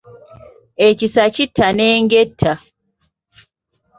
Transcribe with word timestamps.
Ekisa 0.87 1.23
kitta 1.35 1.67
n’enge 1.75 2.17
etta. 2.23 2.53